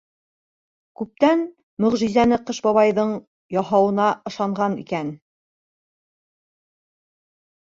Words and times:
Күптәр 1.01 1.43
мөғжизәне 1.85 2.39
Ҡыш 2.47 2.61
бабайҙың 2.67 3.11
яһауына 3.57 4.09
ышанған 4.31 4.79
икән. 4.85 5.13